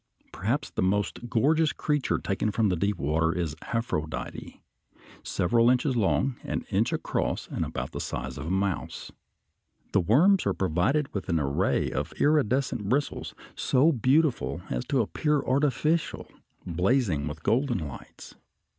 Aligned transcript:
Perhaps 0.33 0.71
the 0.71 0.81
most 0.81 1.29
gorgeous 1.29 1.71
creature 1.71 2.17
taken 2.17 2.49
from 2.49 2.69
deep 2.69 2.97
water 2.97 3.31
is 3.33 3.55
Aphrodite, 3.71 4.59
several 5.21 5.69
inches 5.69 5.95
long, 5.95 6.37
an 6.43 6.65
inch 6.71 6.91
across, 6.91 7.47
and 7.49 7.63
about 7.63 7.91
the 7.91 7.99
size 8.01 8.39
of 8.39 8.47
a 8.47 8.49
mouse. 8.49 9.11
The 9.91 9.99
worms 10.01 10.47
are 10.47 10.55
provided 10.55 11.13
with 11.13 11.29
an 11.29 11.39
array 11.39 11.91
of 11.91 12.13
iridescent 12.13 12.89
bristles, 12.89 13.35
so 13.55 13.91
beautiful 13.91 14.63
as 14.71 14.85
to 14.85 15.01
appear 15.01 15.43
artificial, 15.43 16.27
blazing 16.65 17.27
with 17.27 17.43
golden 17.43 17.77
lights. 17.87 18.33